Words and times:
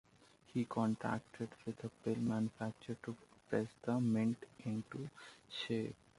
He 0.47 0.65
contracted 0.65 1.49
with 1.63 1.83
a 1.83 1.89
pill 1.89 2.15
manufacturer 2.15 2.97
to 3.03 3.15
press 3.51 3.67
the 3.83 3.99
mints 4.01 4.43
into 4.65 5.11
shape. 5.47 5.93